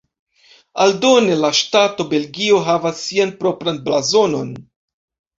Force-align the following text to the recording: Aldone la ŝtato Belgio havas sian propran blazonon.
Aldone 0.83 1.35
la 1.41 1.51
ŝtato 1.57 2.05
Belgio 2.13 2.61
havas 2.67 3.01
sian 3.09 3.33
propran 3.43 3.77
blazonon. 3.91 4.49